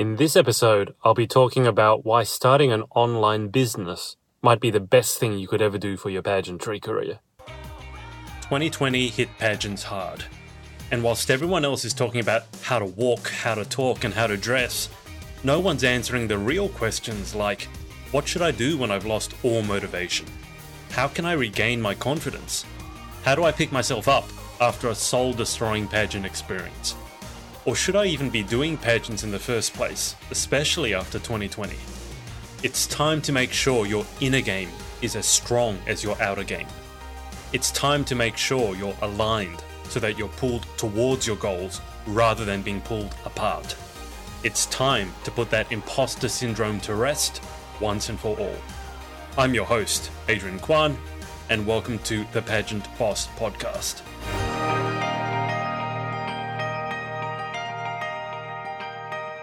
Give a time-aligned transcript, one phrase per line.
[0.00, 4.80] In this episode, I'll be talking about why starting an online business might be the
[4.80, 7.18] best thing you could ever do for your pageantry career.
[8.44, 10.24] 2020 hit pageants hard.
[10.90, 14.26] And whilst everyone else is talking about how to walk, how to talk, and how
[14.26, 14.88] to dress,
[15.44, 17.68] no one's answering the real questions like
[18.10, 20.24] what should I do when I've lost all motivation?
[20.92, 22.64] How can I regain my confidence?
[23.22, 24.24] How do I pick myself up
[24.62, 26.94] after a soul destroying pageant experience?
[27.66, 31.76] Or should I even be doing pageants in the first place, especially after 2020?
[32.62, 34.70] It's time to make sure your inner game
[35.02, 36.66] is as strong as your outer game.
[37.52, 42.46] It's time to make sure you're aligned so that you're pulled towards your goals rather
[42.46, 43.76] than being pulled apart.
[44.42, 47.42] It's time to put that imposter syndrome to rest
[47.78, 48.56] once and for all.
[49.36, 50.96] I'm your host, Adrian Kwan,
[51.50, 54.00] and welcome to the Pageant Boss Podcast.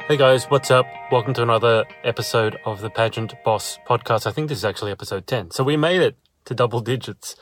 [0.08, 0.88] Hey guys, what's up?
[1.12, 4.26] Welcome to another episode of the Pageant Boss Podcast.
[4.26, 5.52] I think this is actually episode 10.
[5.52, 7.36] So we made it to double digits.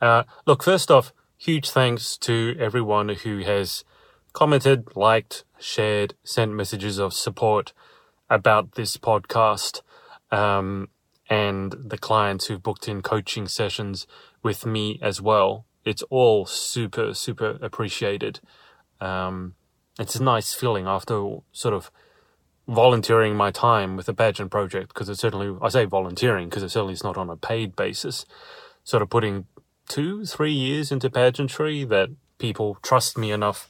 [0.00, 3.82] Uh, look, first off, huge thanks to everyone who has
[4.34, 7.72] commented, liked, shared, sent messages of support
[8.30, 9.80] about this podcast,
[10.30, 10.90] um,
[11.28, 14.06] and the clients who've booked in coaching sessions
[14.44, 15.66] with me as well.
[15.84, 18.38] It's all super, super appreciated.
[19.00, 19.56] Um,
[19.98, 21.90] it's a nice feeling after sort of
[22.68, 26.70] volunteering my time with the pageant project because it's certainly I say volunteering because it
[26.70, 28.24] certainly is not on a paid basis.
[28.84, 29.46] Sort of putting
[29.88, 33.68] two, three years into pageantry that people trust me enough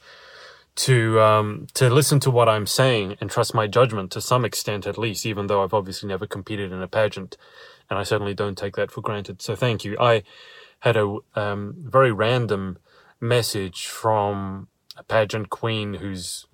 [0.75, 4.87] to um, to listen to what I'm saying and trust my judgment to some extent
[4.87, 7.37] at least, even though I've obviously never competed in a pageant,
[7.89, 9.41] and I certainly don't take that for granted.
[9.41, 9.97] So thank you.
[9.99, 10.23] I
[10.79, 12.77] had a um, very random
[13.21, 16.47] message from a pageant queen who's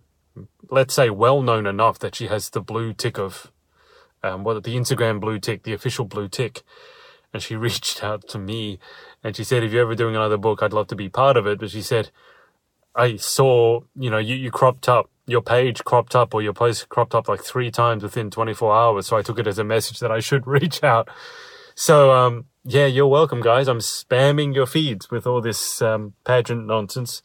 [0.69, 3.51] let's say, well known enough that she has the blue tick of,
[4.23, 6.61] um, what the Instagram blue tick, the official blue tick.
[7.33, 8.79] And she reached out to me
[9.23, 11.47] and she said, if you're ever doing another book, I'd love to be part of
[11.47, 11.59] it.
[11.59, 12.11] But she said,
[12.95, 16.89] I saw, you know, you, you cropped up, your page cropped up or your post
[16.89, 19.07] cropped up like three times within 24 hours.
[19.07, 21.09] So I took it as a message that I should reach out.
[21.75, 23.67] So, um, yeah, you're welcome, guys.
[23.67, 27.21] I'm spamming your feeds with all this um, pageant nonsense.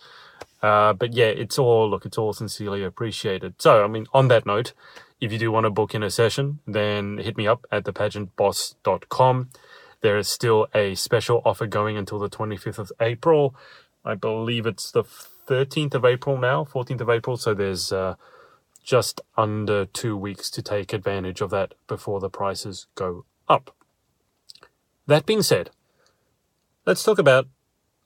[0.64, 3.54] Uh, but yeah, it's all, look, it's all sincerely appreciated.
[3.58, 4.72] So, I mean, on that note,
[5.20, 9.50] if you do want to book in a session, then hit me up at thepageantboss.com.
[10.00, 13.54] There is still a special offer going until the 25th of April.
[14.06, 17.36] I believe it's the 13th of April now, 14th of April.
[17.36, 18.14] So there's uh,
[18.82, 23.76] just under two weeks to take advantage of that before the prices go up.
[25.06, 25.68] That being said,
[26.86, 27.48] let's talk about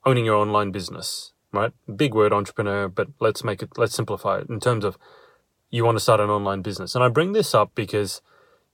[0.05, 1.71] owning your online business right?
[1.93, 4.97] Big word entrepreneur, but let's make it, let's simplify it in terms of
[5.69, 6.95] you want to start an online business.
[6.95, 8.21] And I bring this up because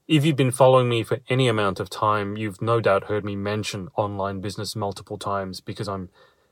[0.08, 3.36] if you've been following me for any amount of time, you've no doubt heard me
[3.36, 6.10] mention online business multiple times because I'm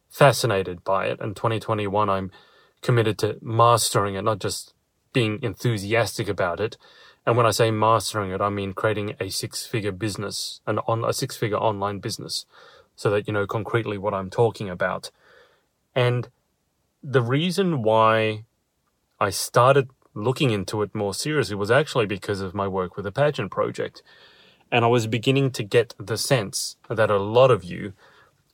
[0.09, 1.21] fascinated by it.
[1.21, 2.31] And 2021, I'm
[2.83, 4.75] committed to mastering it, not just
[5.13, 6.77] being enthusiastic about it.
[7.25, 11.05] And when I say mastering it, I mean creating a six figure business, an on,
[11.05, 12.45] a six figure online business
[12.97, 15.11] so that you know concretely what I'm talking about.
[15.95, 16.29] And
[17.03, 18.45] the reason why
[19.21, 23.13] I started looking into it more seriously was actually because of my work with the
[23.13, 24.03] pageant project.
[24.71, 27.93] And I was beginning to get the sense that a lot of you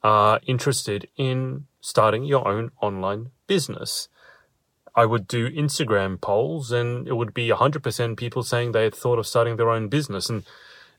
[0.03, 4.09] are interested in starting your own online business.
[4.95, 9.19] I would do Instagram polls and it would be 100% people saying they had thought
[9.19, 10.29] of starting their own business.
[10.29, 10.43] And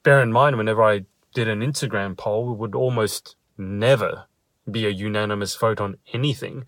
[0.03, 4.25] bear in mind, whenever I did an Instagram poll, it would almost never
[4.71, 6.65] be a unanimous vote on anything.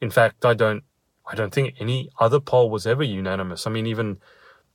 [0.00, 0.84] In fact, I don't
[1.26, 3.66] I don't think any other poll was ever unanimous.
[3.66, 4.18] I mean, even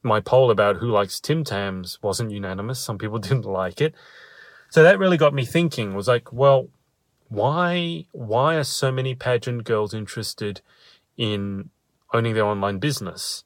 [0.04, 2.80] my poll about who likes Tim Tams wasn't unanimous.
[2.80, 3.94] Some people didn't like it.
[4.70, 6.70] So that really got me thinking was like, well,
[7.30, 10.62] why why are so many pageant girls interested
[11.18, 11.70] in
[12.14, 13.44] owning their online business?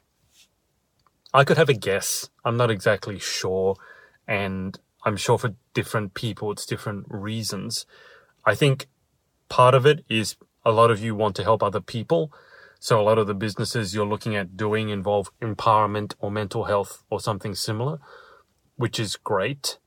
[1.34, 2.30] I could have a guess.
[2.44, 3.76] I'm not exactly sure.
[4.28, 7.86] And I'm sure for different people, it's different reasons.
[8.46, 8.88] I think
[9.50, 10.36] part of it is
[10.66, 12.32] a lot of you want to help other people.
[12.80, 17.04] So a lot of the businesses you're looking at doing involve empowerment or mental health
[17.10, 18.00] or something similar,
[18.78, 19.78] which is great.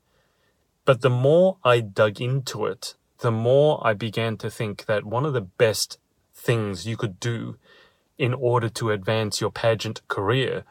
[0.84, 5.24] But the more I dug into it, the more I began to think that one
[5.24, 5.98] of the best
[6.34, 7.56] things you could do
[8.18, 10.64] in order to advance your pageant career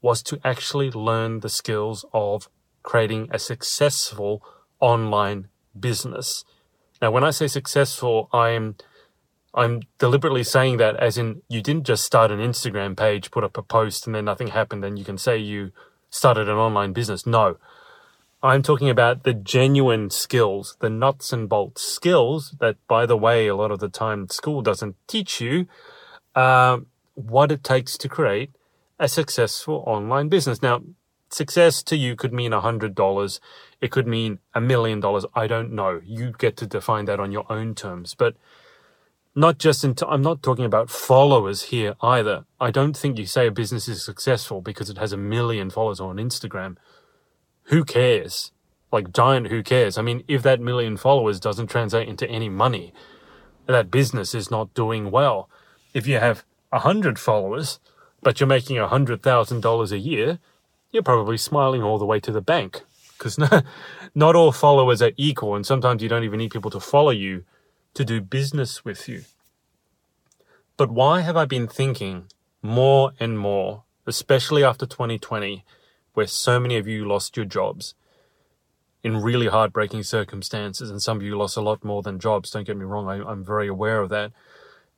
[0.00, 2.48] was to actually learn the skills of
[2.82, 4.42] creating a successful
[4.80, 5.48] online
[5.78, 6.44] business.
[7.00, 8.76] Now, when I say successful, I'm
[9.54, 13.56] I'm deliberately saying that as in you didn't just start an Instagram page, put up
[13.56, 15.72] a post, and then nothing happened, and you can say you
[16.10, 17.26] started an online business.
[17.26, 17.56] No.
[18.40, 23.48] I'm talking about the genuine skills, the nuts and bolts skills that, by the way,
[23.48, 25.66] a lot of the time school doesn't teach you
[26.36, 26.78] uh,
[27.14, 28.52] what it takes to create
[29.00, 30.62] a successful online business.
[30.62, 30.82] Now,
[31.30, 33.40] success to you could mean a hundred dollars.
[33.80, 35.24] It could mean a million dollars.
[35.34, 36.00] I don't know.
[36.04, 38.34] You get to define that on your own terms, but
[39.34, 42.44] not just in, t- I'm not talking about followers here either.
[42.60, 46.00] I don't think you say a business is successful because it has a million followers
[46.00, 46.76] on Instagram.
[47.64, 48.50] Who cares?
[48.90, 49.96] Like giant, who cares?
[49.98, 52.92] I mean, if that million followers doesn't translate into any money,
[53.66, 55.48] that business is not doing well.
[55.94, 57.78] If you have a hundred followers,
[58.22, 60.38] but you're making a hundred thousand dollars a year,
[60.90, 62.82] you're probably smiling all the way to the bank
[63.16, 63.64] because not,
[64.14, 65.54] not all followers are equal.
[65.54, 67.44] And sometimes you don't even need people to follow you
[67.94, 69.24] to do business with you.
[70.76, 72.26] But why have I been thinking
[72.62, 75.64] more and more, especially after 2020,
[76.14, 77.94] where so many of you lost your jobs
[79.02, 82.66] in really heartbreaking circumstances, and some of you lost a lot more than jobs, don't
[82.66, 84.32] get me wrong, I, am very aware of that.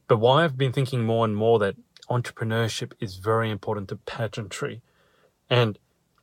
[0.08, 1.76] But why I've been thinking more and more that
[2.08, 4.82] entrepreneurship is very important to pageantry.
[5.50, 5.78] And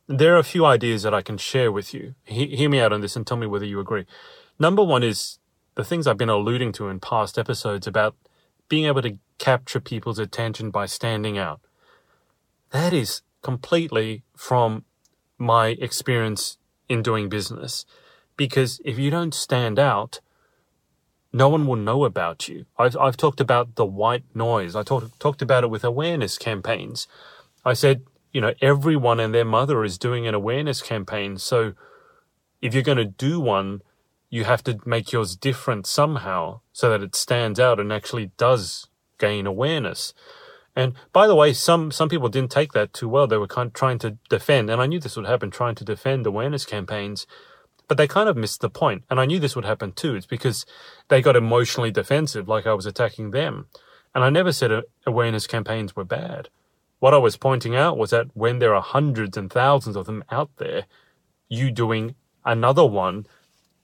[0.08, 2.14] there are a few ideas that I can share with you.
[2.24, 4.06] He, hear me out on this and tell me whether you agree.
[4.58, 5.38] Number one is
[5.74, 8.16] the things I've been alluding to in past episodes about
[8.68, 11.60] being able to capture people's attention by standing out.
[12.70, 14.84] That is completely from
[15.36, 16.58] my experience
[16.88, 17.84] in doing business.
[18.36, 20.20] Because if you don't stand out,
[21.32, 22.66] no one will know about you.
[22.78, 24.74] I've, I've talked about the white noise.
[24.74, 27.06] I talked, talked about it with awareness campaigns.
[27.64, 28.02] I said,
[28.32, 31.38] you know, everyone and their mother is doing an awareness campaign.
[31.38, 31.72] So
[32.60, 33.82] if you're going to do one,
[34.30, 38.86] you have to make yours different somehow so that it stands out and actually does
[39.18, 40.12] gain awareness.
[40.76, 43.26] And by the way, some, some people didn't take that too well.
[43.26, 45.84] They were kind of trying to defend, and I knew this would happen, trying to
[45.84, 47.26] defend awareness campaigns,
[47.88, 49.02] but they kind of missed the point.
[49.10, 50.14] And I knew this would happen too.
[50.14, 50.66] It's because
[51.08, 53.66] they got emotionally defensive, like I was attacking them.
[54.14, 56.48] And I never said uh, awareness campaigns were bad.
[56.98, 60.24] What I was pointing out was that when there are hundreds and thousands of them
[60.30, 60.84] out there,
[61.48, 62.14] you doing
[62.44, 63.26] another one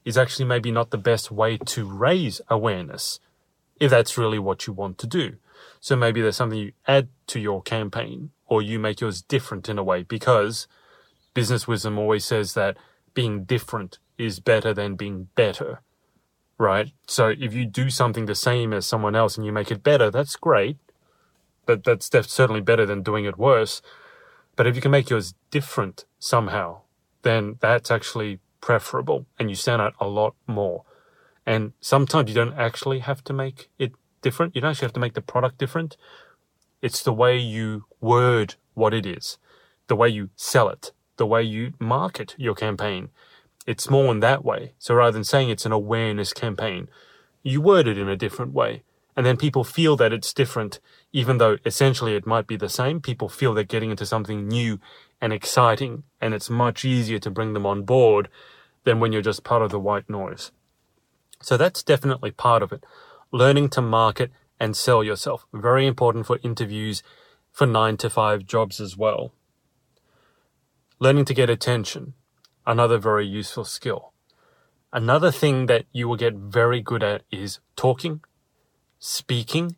[0.03, 3.19] is actually maybe not the best way to raise awareness
[3.79, 5.35] if that's really what you want to do.
[5.79, 9.77] So maybe there's something you add to your campaign or you make yours different in
[9.77, 10.67] a way because
[11.33, 12.77] business wisdom always says that
[13.13, 15.81] being different is better than being better.
[16.57, 16.91] Right?
[17.07, 20.09] So if you do something the same as someone else and you make it better,
[20.09, 20.77] that's great.
[21.65, 23.81] But that's certainly better than doing it worse.
[24.55, 26.81] But if you can make yours different somehow,
[27.23, 30.83] then that's actually preferable and you stand out a lot more.
[31.45, 33.91] And sometimes you don't actually have to make it
[34.21, 34.55] different.
[34.55, 35.97] You don't actually have to make the product different.
[36.81, 39.37] It's the way you word what it is,
[39.87, 43.09] the way you sell it, the way you market your campaign.
[43.67, 44.73] It's more in that way.
[44.79, 46.87] So rather than saying it's an awareness campaign,
[47.43, 48.83] you word it in a different way.
[49.15, 50.79] And then people feel that it's different,
[51.13, 52.99] even though essentially it might be the same.
[52.99, 54.79] People feel they're getting into something new
[55.21, 58.27] and exciting, and it's much easier to bring them on board
[58.83, 60.51] than when you're just part of the white noise.
[61.41, 62.85] So that's definitely part of it.
[63.31, 65.45] Learning to market and sell yourself.
[65.53, 67.03] Very important for interviews
[67.51, 69.31] for nine to five jobs as well.
[70.99, 72.13] Learning to get attention.
[72.65, 74.13] Another very useful skill.
[74.91, 78.21] Another thing that you will get very good at is talking,
[78.99, 79.75] speaking,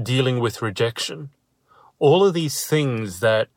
[0.00, 1.30] dealing with rejection.
[1.98, 3.48] All of these things that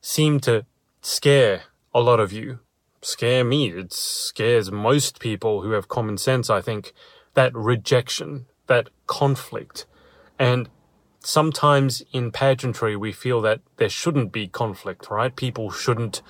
[0.00, 0.66] seem to
[1.00, 1.62] scare
[1.94, 2.60] a lot of you
[3.02, 3.70] scare me.
[3.70, 6.92] It scares most people who have common sense, I think,
[7.34, 9.86] that rejection, that conflict.
[10.38, 10.68] And
[11.20, 15.34] sometimes in pageantry, we feel that there shouldn't be conflict, right?
[15.34, 16.22] People shouldn't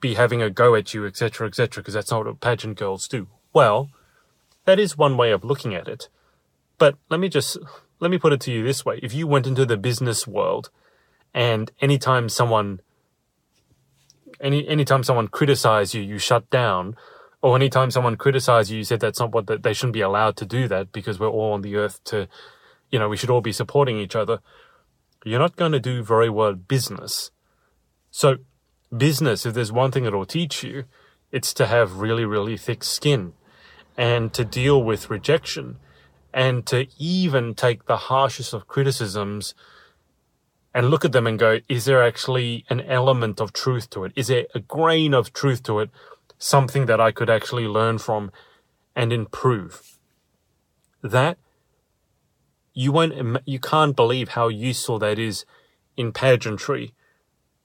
[0.00, 3.28] be having a go at you, etc., etc., because that's not what pageant girls do.
[3.52, 3.90] Well,
[4.64, 6.08] that is one way of looking at it.
[6.82, 7.58] But let me just,
[8.00, 8.98] let me put it to you this way.
[9.04, 10.68] If you went into the business world
[11.32, 12.80] and anytime someone
[14.40, 16.96] any anytime someone criticizes you, you shut down,
[17.40, 20.36] or anytime someone criticizes you, you said that's not what that they shouldn't be allowed
[20.38, 22.26] to do that because we're all on the earth to,
[22.90, 24.40] you know, we should all be supporting each other.
[25.24, 27.30] You're not going to do very well business.
[28.10, 28.38] So,
[28.90, 30.86] business, if there's one thing it'll teach you,
[31.30, 33.34] it's to have really, really thick skin
[33.96, 35.78] and to deal with rejection
[36.32, 39.54] and to even take the harshest of criticisms
[40.74, 44.12] and look at them and go, is there actually an element of truth to it?
[44.16, 45.90] Is there a grain of truth to it?
[46.38, 48.32] Something that I could actually learn from
[48.96, 49.98] and improve.
[51.02, 51.38] That
[52.72, 55.44] you won't, you can't believe how useful that is
[55.96, 56.94] in pageantry.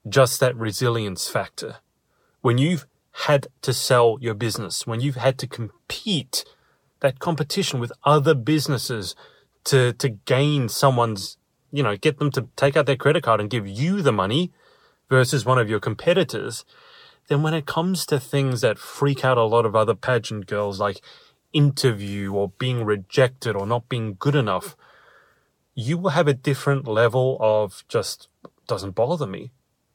[0.08, 1.76] Just that resilience factor.
[2.40, 2.86] When you've
[3.26, 6.44] had to sell your business, when you've had to compete,
[7.00, 9.14] that competition with other businesses
[9.64, 11.36] to, to gain someone's,
[11.70, 14.52] you know, get them to take out their credit card and give you the money
[15.08, 16.64] versus one of your competitors,
[17.28, 20.80] then when it comes to things that freak out a lot of other pageant girls,
[20.80, 21.00] like
[21.52, 24.76] interview or being rejected or not being good enough,
[25.74, 28.28] you will have a different level of just
[28.66, 29.50] doesn't bother me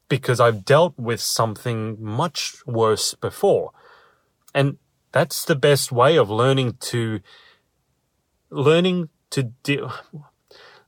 [0.08, 3.72] because I've dealt with something much worse before.
[4.54, 4.78] And
[5.14, 7.20] that's the best way of learning to
[8.50, 9.94] learning to deal.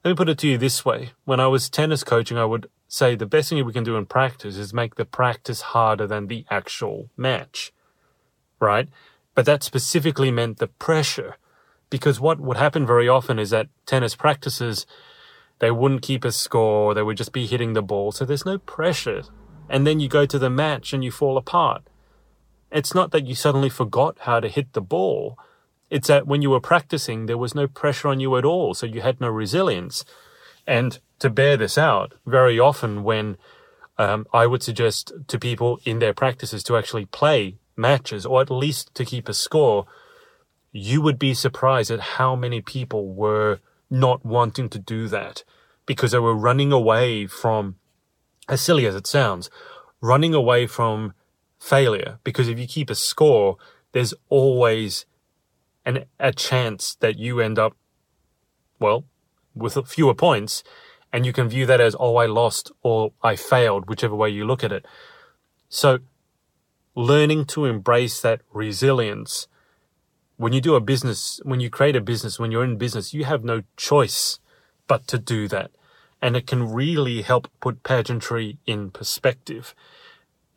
[0.05, 1.13] Let me put it to you this way.
[1.25, 4.05] When I was tennis coaching, I would say the best thing we can do in
[4.07, 7.73] practice is make the practice harder than the actual match.
[8.59, 8.89] Right?
[9.37, 11.37] But that specifically meant the pressure.
[11.89, 14.87] Because what would happen very often is that tennis practices,
[15.61, 18.59] they wouldn't keep a score, they would just be hitting the ball, so there's no
[18.59, 19.23] pressure.
[19.69, 21.85] And then you go to the match and you fall apart.
[22.77, 25.39] It's not that you suddenly forgot how to hit the ball.
[25.89, 28.85] It's that when you were practicing, there was no pressure on you at all, so
[28.85, 30.05] you had no resilience.
[30.67, 33.39] And to bear this out, very often when
[33.97, 38.51] um, I would suggest to people in their practices to actually play matches or at
[38.51, 39.87] least to keep a score,
[40.71, 45.45] you would be surprised at how many people were not wanting to do that
[45.87, 47.77] because they were running away from,
[48.51, 49.49] as silly as it sounds,
[50.03, 51.15] running away from
[51.67, 52.19] failure.
[52.23, 53.57] Because if you keep a score,
[53.93, 55.07] there's always
[55.85, 57.77] an, a chance that you end up,
[58.79, 59.05] well,
[59.55, 60.63] with fewer points
[61.13, 64.45] and you can view that as, oh, I lost or I failed, whichever way you
[64.47, 64.87] look at it.
[65.69, 65.99] So
[66.95, 69.49] learning to embrace that resilience
[70.37, 73.25] when you do a business, when you create a business, when you're in business, you
[73.25, 74.39] have no choice
[74.87, 75.71] but to do that.
[76.21, 79.75] And it can really help put pageantry in perspective.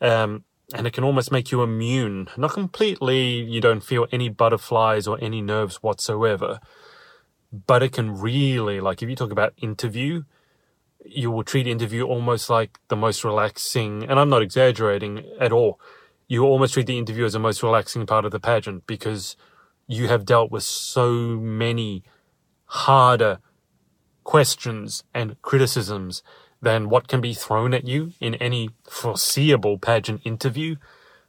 [0.00, 2.28] Um, and it can almost make you immune.
[2.36, 6.60] Not completely, you don't feel any butterflies or any nerves whatsoever.
[7.52, 10.22] But it can really, like if you talk about interview,
[11.04, 15.80] you will treat interview almost like the most relaxing, and I'm not exaggerating at all.
[16.28, 19.36] You almost treat the interview as the most relaxing part of the pageant because
[19.88, 22.04] you have dealt with so many
[22.66, 23.38] harder
[24.22, 26.22] questions and criticisms
[26.62, 30.76] than what can be thrown at you in any foreseeable pageant interview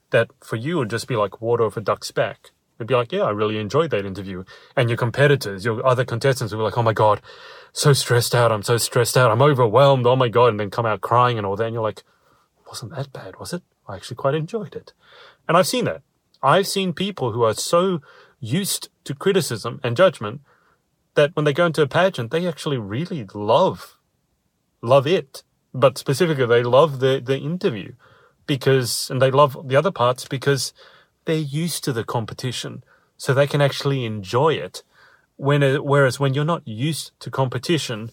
[0.10, 2.52] that for you would just be like water off a duck's back.
[2.78, 4.44] It'd be like, yeah, I really enjoyed that interview.
[4.76, 7.22] And your competitors, your other contestants would be like, oh my God,
[7.72, 8.52] so stressed out.
[8.52, 9.32] I'm so stressed out.
[9.32, 10.08] I'm overwhelmed.
[10.08, 10.48] Oh my God.
[10.48, 11.66] And then come out crying and all that.
[11.66, 12.04] And you're like,
[12.68, 13.62] wasn't that bad, was it?
[13.88, 14.94] I actually quite enjoyed it.
[15.48, 16.02] And I've seen that.
[16.42, 18.02] I've seen people who are so
[18.40, 20.42] used to criticism and judgment
[21.14, 23.98] that when they go into a pageant, they actually really love,
[24.82, 25.44] love it.
[25.74, 27.94] But specifically, they love the, the interview
[28.46, 30.74] because, and they love the other parts because
[31.26, 32.84] they're used to the competition.
[33.18, 34.84] So they can actually enjoy it.
[35.38, 38.12] When whereas when you're not used to competition,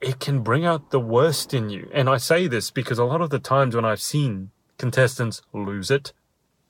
[0.00, 1.88] it can bring out the worst in you.
[1.92, 5.90] And I say this because a lot of the times when I've seen contestants lose
[5.90, 6.12] it,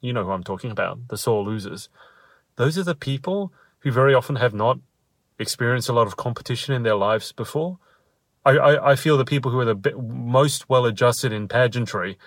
[0.01, 1.89] you know who I'm talking about, the sore losers.
[2.57, 4.79] Those are the people who very often have not
[5.39, 7.79] experienced a lot of competition in their lives before.
[8.51, 12.19] I, I, I feel the people who are the most well adjusted in pageantry,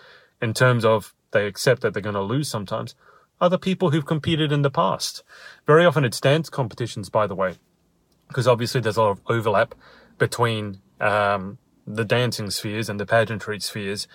[0.41, 2.95] in terms of they accept that they're going to lose sometimes,
[3.41, 5.23] are the people who've competed in the past.
[5.65, 7.55] Very often it's dance competitions, by the way,
[8.27, 9.75] because obviously there's a lot of overlap
[10.17, 14.07] between um, the dancing spheres and the pageantry spheres.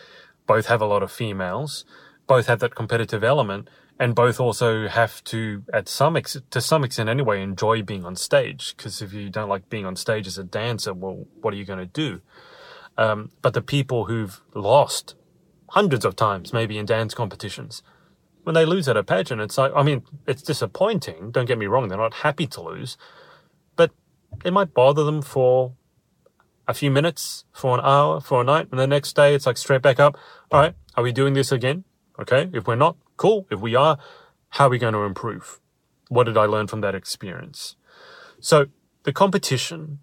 [0.46, 1.84] Both have a lot of females
[2.28, 6.84] both have that competitive element and both also have to at some ex- to some
[6.84, 8.74] extent anyway enjoy being on stage.
[8.76, 11.64] Because if you don't like being on stage as a dancer well what are you
[11.64, 12.20] going to do?
[12.96, 15.14] Um, but the people who've lost
[15.70, 17.82] hundreds of times maybe in dance competitions
[18.44, 21.30] when they lose at a pageant it's like i mean it's disappointing.
[21.30, 22.96] Don't get me wrong they're not happy to lose.
[23.76, 23.90] But
[24.44, 25.72] it might bother them for
[26.66, 29.56] a few minutes for an hour for a night and the next day it's like
[29.56, 30.16] straight back up.
[30.52, 31.84] All right are we doing this again?
[32.20, 32.50] Okay.
[32.52, 33.46] If we're not, cool.
[33.50, 33.98] If we are,
[34.50, 35.60] how are we going to improve?
[36.08, 37.76] What did I learn from that experience?
[38.40, 38.66] So
[39.02, 39.98] the competition,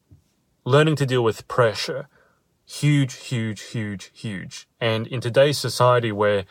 [0.64, 2.08] learning to deal with pressure,
[2.66, 4.68] huge, huge, huge, huge.
[4.80, 6.46] And in today's society where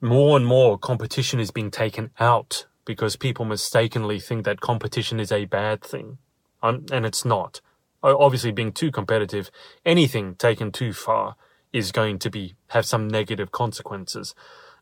[0.00, 5.32] more and more competition is being taken out because people mistakenly think that competition is
[5.32, 6.18] a bad thing.
[6.62, 7.60] Um, and it's not.
[8.02, 9.50] Obviously, being too competitive,
[9.84, 11.34] anything taken too far
[11.72, 14.34] is going to be, have some negative consequences.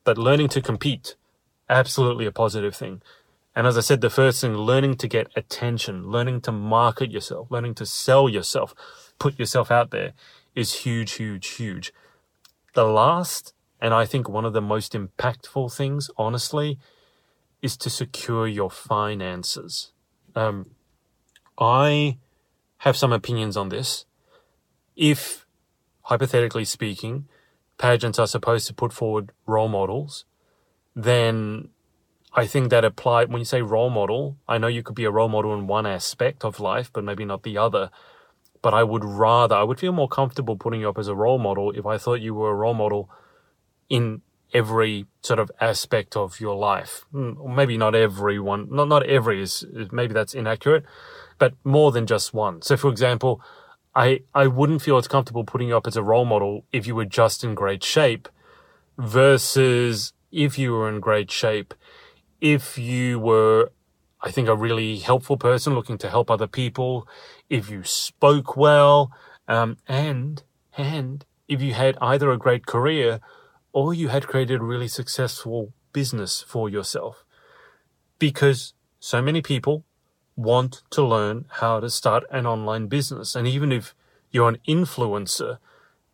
[0.04, 1.16] But learning to compete,
[1.68, 3.02] absolutely a positive thing.
[3.56, 7.50] And as I said, the first thing, learning to get attention, learning to market yourself,
[7.50, 8.74] learning to sell yourself,
[9.18, 10.12] put yourself out there
[10.54, 11.92] is huge, huge, huge.
[12.74, 16.78] The last, and I think one of the most impactful things, honestly,
[17.62, 19.92] is to secure your finances.
[20.34, 20.70] Um,
[21.58, 22.18] I
[22.78, 24.04] have some opinions on this.
[24.96, 25.46] If,
[26.02, 27.26] hypothetically speaking,
[27.78, 30.24] pageants are supposed to put forward role models,
[30.94, 31.68] then
[32.32, 35.10] I think that apply when you say role model, I know you could be a
[35.10, 37.90] role model in one aspect of life, but maybe not the other.
[38.62, 41.38] But I would rather, I would feel more comfortable putting you up as a role
[41.38, 43.10] model if I thought you were a role model
[43.88, 47.04] in every sort of aspect of your life.
[47.12, 50.84] Hmm, maybe not every one, not, not every is, maybe that's inaccurate,
[51.38, 52.62] but more than just one.
[52.62, 53.40] So for example,
[53.94, 56.94] I, I wouldn't feel as comfortable putting you up as a role model if you
[56.94, 58.28] were just in great shape
[58.98, 61.74] versus if you were in great shape
[62.44, 63.72] if you were,
[64.20, 67.08] I think, a really helpful person looking to help other people,
[67.48, 69.10] if you spoke well,
[69.48, 70.42] um, and,
[70.76, 73.20] and if you had either a great career
[73.72, 77.24] or you had created a really successful business for yourself.
[78.18, 79.84] Because so many people
[80.36, 83.34] want to learn how to start an online business.
[83.34, 83.94] And even if
[84.30, 85.58] you're an influencer,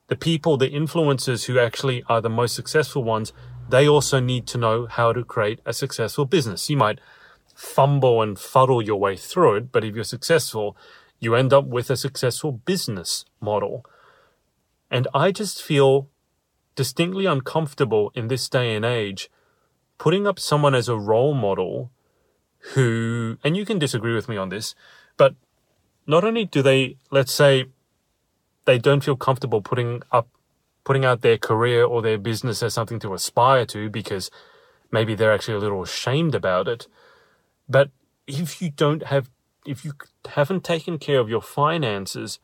[0.09, 3.33] the people, the influencers who actually are the most successful ones
[3.71, 6.69] they also need to know how to create a successful business.
[6.69, 6.99] You might
[7.55, 10.77] fumble and fuddle your way through it, but if you're successful,
[11.21, 13.87] you end up with a successful business model.
[14.91, 16.09] And I just feel
[16.75, 19.31] distinctly uncomfortable in this day and age
[19.99, 21.91] putting up someone as a role model
[22.75, 24.75] who, and you can disagree with me on this,
[25.17, 25.35] but
[26.07, 27.67] not only do they, let's say,
[28.65, 30.29] they don't feel comfortable putting up
[30.85, 34.31] putting out their career or their business as something to aspire to because
[34.91, 36.87] maybe they're actually a little ashamed about it.
[37.69, 37.91] But
[38.27, 39.31] if you don't have,
[39.67, 39.93] if you
[40.31, 42.39] haven't taken care of your finances,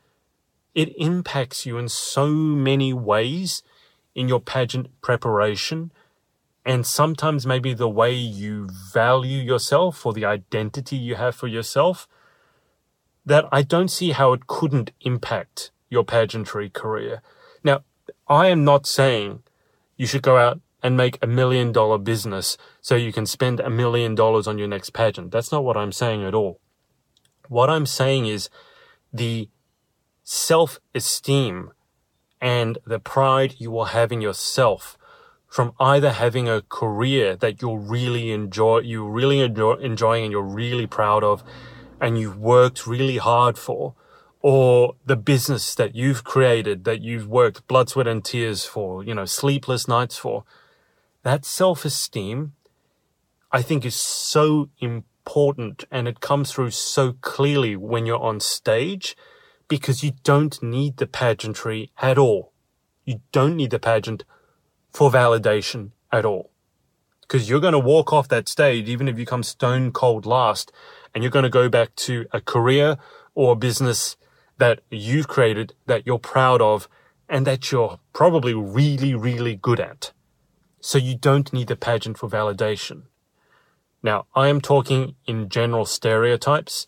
[0.75, 3.63] it impacts you in so many ways
[4.13, 5.91] in your pageant preparation.
[6.67, 12.09] And sometimes maybe the way you value yourself or the identity you have for yourself,
[13.25, 17.21] that I don't see how it couldn't impact your pageantry career.
[17.63, 17.85] Now,
[18.27, 19.43] I am not saying
[19.95, 23.69] you should go out and make a million dollar business so you can spend a
[23.69, 25.31] million dollars on your next pageant.
[25.31, 26.59] That's not what I'm saying at all.
[27.47, 28.49] What I'm saying is
[29.13, 29.47] the
[30.25, 31.71] self esteem
[32.41, 34.97] and the pride you will have in yourself
[35.47, 40.41] from either having a career that you're really enjoy, you really enjoy enjoying and you're
[40.43, 41.43] really proud of
[42.01, 43.95] and you've worked really hard for
[44.41, 49.13] or the business that you've created, that you've worked blood, sweat, and tears for, you
[49.13, 50.43] know, sleepless nights for,
[51.23, 52.53] that self esteem,
[53.51, 59.17] I think, is so important and it comes through so clearly when you're on stage
[59.67, 62.53] because you don't need the pageantry at all.
[63.05, 64.23] You don't need the pageant
[64.97, 66.49] for validation at all.
[67.21, 70.71] Because you're going to walk off that stage, even if you come stone cold last,
[71.13, 72.97] and you're going to go back to a career
[73.35, 74.17] or a business
[74.57, 76.89] that you've created, that you're proud of,
[77.29, 80.13] and that you're probably really, really good at.
[80.79, 83.03] So you don't need the pageant for validation.
[84.01, 86.87] Now, I am talking in general stereotypes.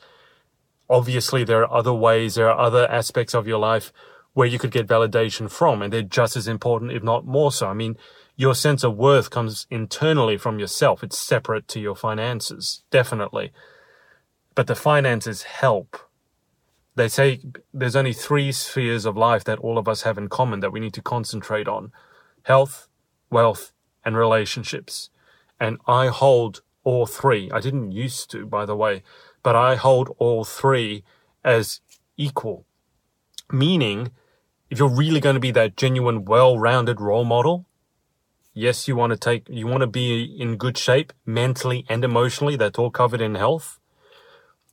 [0.89, 3.93] Obviously, there are other ways, there are other aspects of your life
[4.39, 7.67] where you could get validation from, and they're just as important, if not more so.
[7.67, 7.97] I mean,
[8.35, 11.03] your sense of worth comes internally from yourself.
[11.03, 13.51] It's separate to your finances, definitely.
[14.55, 16.09] But the finances help
[16.99, 17.39] they say
[17.73, 20.81] there's only three spheres of life that all of us have in common that we
[20.81, 21.93] need to concentrate on
[22.43, 22.89] health,
[23.29, 23.71] wealth,
[24.03, 25.09] and relationships.
[25.61, 27.49] And I hold all three.
[27.51, 29.03] I didn't used to, by the way,
[29.43, 31.05] but I hold all three
[31.43, 31.79] as
[32.17, 32.65] equal.
[33.49, 34.11] Meaning,
[34.69, 37.65] if you're really going to be that genuine, well-rounded role model,
[38.53, 42.55] yes, you want to take, you want to be in good shape mentally and emotionally.
[42.55, 43.79] That's all covered in health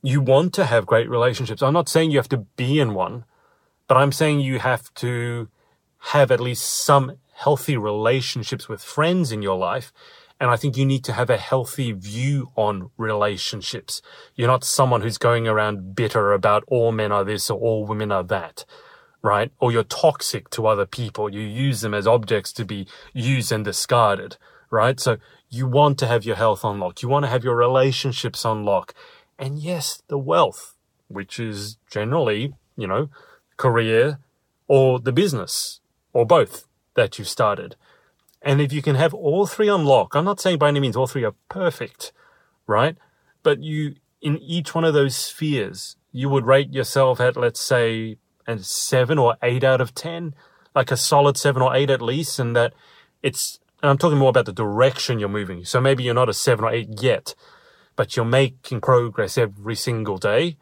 [0.01, 1.61] you want to have great relationships.
[1.61, 3.25] I'm not saying you have to be in one,
[3.87, 5.49] but I'm saying you have to
[6.13, 9.91] have at least some healthy relationships with friends in your life.
[10.39, 14.01] And I think you need to have a healthy view on relationships.
[14.35, 18.11] You're not someone who's going around bitter about all men are this or all women
[18.11, 18.63] are that,
[19.21, 19.51] right?
[19.59, 21.33] Or you're toxic to other people.
[21.33, 24.37] You use them as objects to be used and discarded,
[24.69, 24.99] right?
[24.99, 25.17] So
[25.49, 27.03] you want to have your health unlocked.
[27.03, 28.93] You want to have your relationships unlocked.
[29.39, 30.75] and yes, the wealth,
[31.09, 33.09] which is generally, you know,
[33.55, 34.19] career
[34.67, 35.79] or the business
[36.11, 37.75] or both that you've started.
[38.41, 41.07] And if you can have all three unlock, I'm not saying by any means all
[41.07, 42.11] three are perfect,
[42.65, 42.97] right?
[43.47, 48.17] but you, in each one of those spheres, you would rate yourself at, let's say,
[48.47, 50.33] a seven or eight out of 10,
[50.73, 52.39] like a solid seven or eight at least.
[52.39, 52.73] And that
[53.21, 55.65] it's, and I'm talking more about the direction you're moving.
[55.65, 57.35] So maybe you're not a seven or eight yet,
[57.95, 60.57] but you're making progress every single day.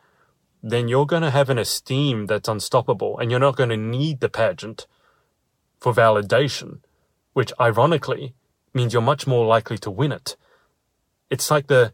[0.64, 4.20] Then you're going to have an esteem that's unstoppable and you're not going to need
[4.20, 4.88] the pageant
[5.80, 6.80] for validation,
[7.34, 8.34] which ironically
[8.74, 10.36] means you're much more likely to win it.
[11.30, 11.94] It's like the,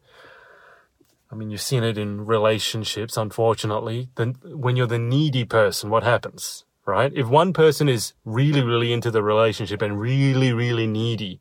[1.31, 4.09] I mean, you've seen it in relationships, unfortunately.
[4.43, 7.11] When you're the needy person, what happens, right?
[7.15, 11.39] If one person is really, really into the relationship and really, really needy,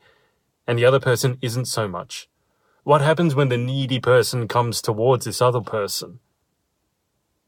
[0.66, 2.28] and the other person isn't so much,
[2.84, 6.20] what happens when the needy person comes towards this other person?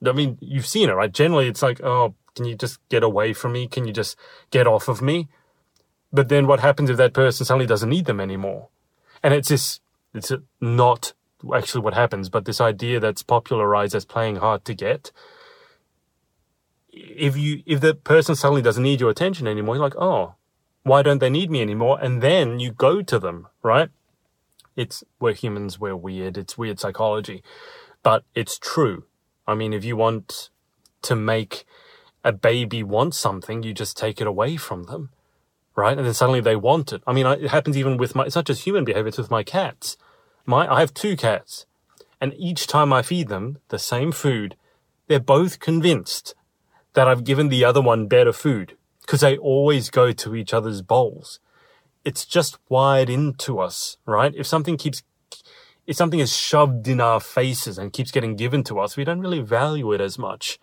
[0.04, 1.12] I mean, you've seen it, right?
[1.12, 3.68] Generally, it's like, oh, can you just get away from me?
[3.68, 4.16] Can you just
[4.50, 5.28] get off of me?
[6.12, 8.68] But then what happens if that person suddenly doesn't need them anymore?
[9.22, 9.80] And it's this,
[10.12, 11.12] it's not
[11.54, 15.12] actually what happens, but this idea that's popularized as playing hard to get.
[16.90, 20.34] If you, if the person suddenly doesn't need your attention anymore, you're like, oh,
[20.82, 21.98] why don't they need me anymore?
[22.00, 23.88] And then you go to them, right?
[24.76, 26.36] It's, we're humans, we're weird.
[26.36, 27.42] It's weird psychology,
[28.02, 29.04] but it's true.
[29.46, 30.50] I mean, if you want
[31.02, 31.64] to make
[32.24, 35.10] a baby want something, you just take it away from them,
[35.74, 35.96] right?
[35.96, 37.02] And then suddenly they want it.
[37.06, 39.42] I mean, it happens even with my, it's not just human behavior, it's with my
[39.42, 39.96] cats.
[40.44, 41.66] My, I have two cats,
[42.20, 44.56] and each time I feed them the same food,
[45.06, 46.34] they're both convinced
[46.94, 50.82] that I've given the other one better food because they always go to each other's
[50.82, 51.38] bowls.
[52.04, 54.34] It's just wired into us, right?
[54.34, 55.04] If something keeps,
[55.86, 59.20] if something is shoved in our faces and keeps getting given to us, we don't
[59.20, 60.58] really value it as much.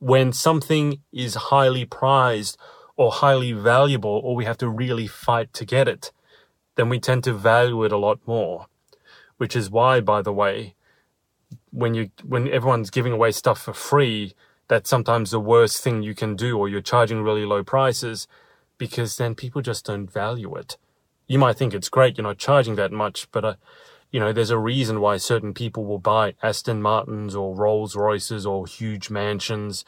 [0.00, 2.58] When something is highly prized
[2.96, 6.10] or highly valuable, or we have to really fight to get it,
[6.74, 8.66] then we tend to value it a lot more
[9.36, 10.74] which is why, by the way,
[11.70, 14.34] when you when everyone's giving away stuff for free,
[14.68, 18.26] that's sometimes the worst thing you can do, or you're charging really low prices,
[18.78, 20.76] because then people just don't value it.
[21.26, 23.54] You might think it's great, you're not charging that much, but uh,
[24.10, 28.46] you know, there's a reason why certain people will buy Aston Martins or Rolls Royces
[28.46, 29.84] or huge mansions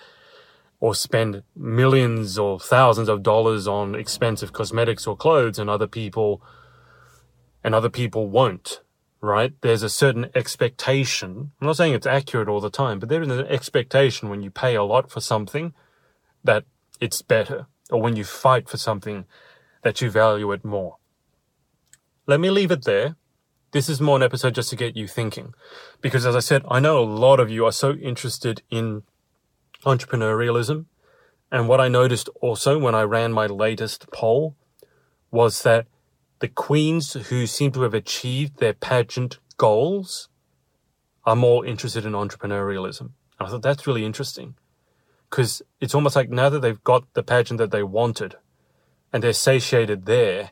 [0.81, 6.43] or spend millions or thousands of dollars on expensive cosmetics or clothes and other people
[7.65, 8.81] and other people won't
[9.21, 9.53] right?
[9.61, 11.53] There's a certain expectation.
[11.61, 14.51] I'm not saying it's accurate all the time, but there is an expectation when you
[14.51, 15.75] pay a lot for something
[16.45, 16.65] that
[17.01, 19.25] it's better, or when you fight for something
[19.83, 20.97] that you value it more.
[22.27, 23.17] Let me leave it there.
[23.73, 25.55] This is more an episode just to get you thinking.
[26.01, 29.03] Because as I said, I know a lot of you are so interested in
[29.85, 30.87] entrepreneurialism.
[31.51, 34.57] And what I noticed also when I ran my latest poll
[35.31, 35.87] was that
[36.41, 40.29] the queens who seem to have achieved their pageant goals
[41.25, 43.11] are more interested in entrepreneurialism.
[43.39, 44.55] And I thought that's really interesting
[45.31, 48.37] because it's almost like now that they've got the pageant that they wanted
[49.13, 50.51] and they're satiated there,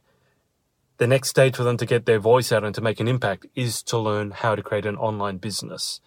[0.98, 3.46] the next stage for them to get their voice out and to make an impact
[3.54, 6.00] is to learn how to create an online business.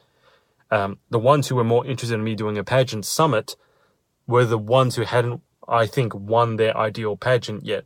[0.71, 3.55] Um, the ones who were more interested in me doing a pageant summit
[4.27, 7.85] were the ones who hadn't, I think, won their ideal pageant yet.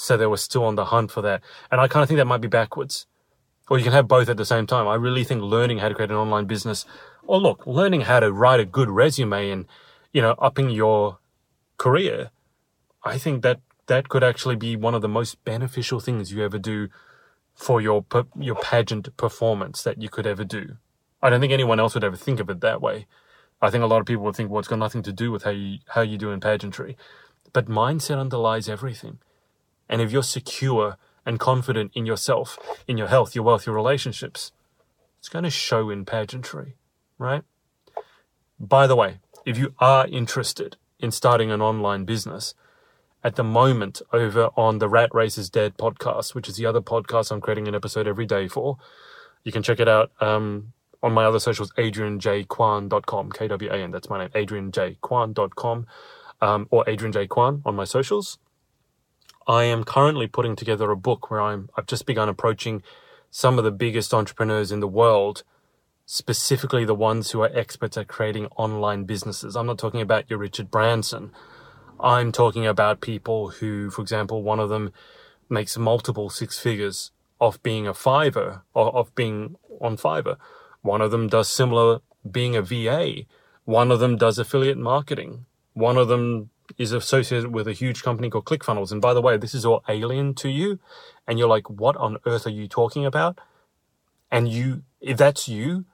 [0.00, 1.42] So they were still on the hunt for that.
[1.70, 3.06] And I kind of think that might be backwards.
[3.68, 4.88] Or you can have both at the same time.
[4.88, 6.86] I really think learning how to create an online business,
[7.22, 9.66] or look, learning how to write a good resume and,
[10.12, 11.18] you know, upping your
[11.76, 12.30] career,
[13.04, 16.58] I think that that could actually be one of the most beneficial things you ever
[16.58, 16.88] do
[17.54, 18.04] for your
[18.38, 20.78] your pageant performance that you could ever do.
[21.22, 23.06] I don't think anyone else would ever think of it that way.
[23.60, 25.42] I think a lot of people would think, well, it's got nothing to do with
[25.42, 26.96] how you how you do in pageantry,
[27.52, 29.18] but mindset underlies everything.
[29.90, 34.52] And if you're secure and confident in yourself, in your health, your wealth, your relationships,
[35.18, 36.76] it's going to show in pageantry,
[37.18, 37.42] right?
[38.58, 42.54] By the way, if you are interested in starting an online business,
[43.22, 46.80] at the moment over on the Rat Race is Dead podcast, which is the other
[46.80, 48.78] podcast I'm creating an episode every day for.
[49.44, 50.72] You can check it out um,
[51.02, 55.86] on my other socials, adrianjkwan.com, K-W-A-N, that's my name, adrianjkwan.com,
[56.40, 57.26] um, or Adrian J.
[57.26, 58.38] Kwan on my socials.
[59.46, 62.82] I am currently putting together a book where I'm, I've just begun approaching
[63.30, 65.42] some of the biggest entrepreneurs in the world,
[66.04, 69.56] specifically the ones who are experts at creating online businesses.
[69.56, 71.32] I'm not talking about your Richard Branson.
[71.98, 74.92] I'm talking about people who, for example, one of them
[75.48, 80.36] makes multiple six figures off being a Fiverr, or off being on Fiverr.
[80.82, 82.00] One of them does similar
[82.30, 83.22] being a VA.
[83.64, 85.46] One of them does affiliate marketing.
[85.72, 88.92] One of them is associated with a huge company called ClickFunnels.
[88.92, 90.78] And by the way, this is all alien to you.
[91.26, 93.38] And you're like, what on earth are you talking about?
[94.30, 95.84] And you, if that's you,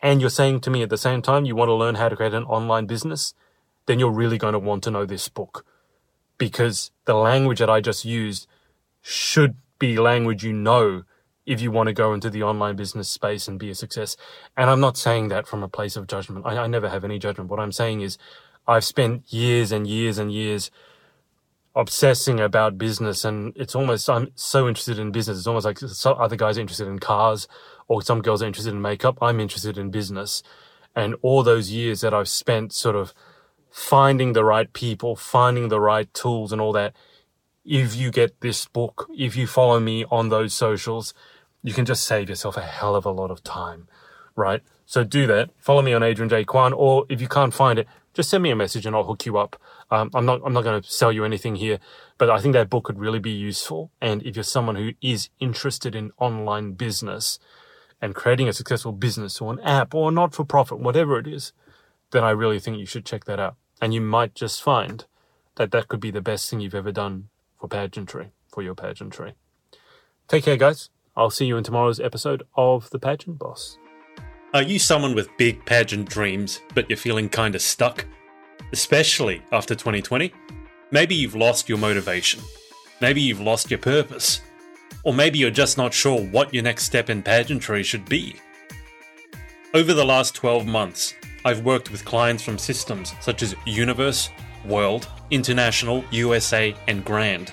[0.00, 2.16] and you're saying to me at the same time you want to learn how to
[2.16, 3.34] create an online business,
[3.86, 5.64] then you're really going to want to know this book
[6.38, 8.46] because the language that I just used
[9.00, 11.04] should be language you know
[11.46, 14.16] if you want to go into the online business space and be a success.
[14.56, 16.44] And I'm not saying that from a place of judgment.
[16.44, 17.50] I, I never have any judgment.
[17.50, 18.18] What I'm saying is
[18.66, 20.70] I've spent years and years and years
[21.76, 25.36] obsessing about business and it's almost i'm so interested in business.
[25.36, 27.46] It's almost like some other guys are interested in cars
[27.86, 29.18] or some girls are interested in makeup.
[29.20, 30.42] I'm interested in business.
[30.96, 33.12] And all those years that i've spent sort of
[33.70, 36.94] finding the right people finding the right tools and all that
[37.62, 41.12] if you get this book if you follow me on those socials
[41.62, 43.86] you can just save yourself a hell of a lot of time
[44.34, 44.62] right?
[44.84, 45.50] So do that.
[45.58, 46.44] Follow me on adrian j.
[46.44, 49.26] Kwan or if you can't find it just send me a message and I'll hook
[49.26, 49.60] you up.
[49.90, 51.78] Um, I'm not I'm not going to sell you anything here,
[52.16, 53.90] but I think that book could really be useful.
[54.00, 57.38] And if you're someone who is interested in online business
[58.00, 61.26] and creating a successful business or an app or a not for profit, whatever it
[61.26, 61.52] is,
[62.10, 63.56] then I really think you should check that out.
[63.82, 65.04] And you might just find
[65.56, 67.28] that that could be the best thing you've ever done
[67.60, 69.34] for pageantry, for your pageantry.
[70.26, 70.88] Take care, guys.
[71.14, 73.78] I'll see you in tomorrow's episode of The Pageant Boss.
[74.56, 78.06] Are you someone with big pageant dreams, but you're feeling kinda stuck?
[78.72, 80.32] Especially after 2020?
[80.90, 82.40] Maybe you've lost your motivation.
[83.02, 84.40] Maybe you've lost your purpose.
[85.04, 88.36] Or maybe you're just not sure what your next step in pageantry should be.
[89.74, 91.12] Over the last 12 months,
[91.44, 94.30] I've worked with clients from systems such as Universe,
[94.64, 97.52] World, International, USA, and Grand.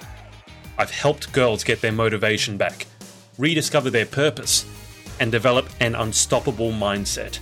[0.77, 2.87] I've helped girls get their motivation back,
[3.37, 4.65] rediscover their purpose,
[5.19, 7.39] and develop an unstoppable mindset.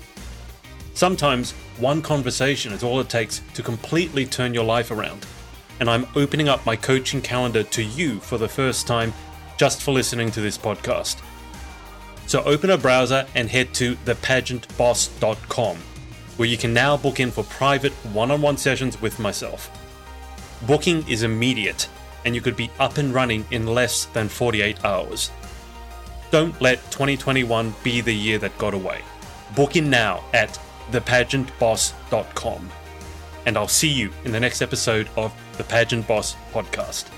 [0.94, 5.26] Sometimes one conversation is all it takes to completely turn your life around.
[5.80, 9.14] And I'm opening up my coaching calendar to you for the first time
[9.58, 11.22] just for listening to this podcast.
[12.28, 15.78] So open a browser and head to thepageantboss.com,
[16.38, 19.70] where you can now book in for private one on one sessions with myself.
[20.68, 21.90] Booking is immediate,
[22.26, 25.32] and you could be up and running in less than 48 hours.
[26.32, 29.02] Don't let 2021 be the year that got away.
[29.56, 30.60] Book in now at
[30.92, 32.70] thepageantboss.com.
[33.46, 37.10] And I'll see you in the next episode of the Pageant Boss Podcast.